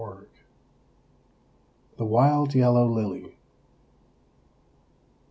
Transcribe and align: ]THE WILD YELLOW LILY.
]THE 1.99 2.05
WILD 2.05 2.55
YELLOW 2.55 2.87
LILY. 2.87 3.35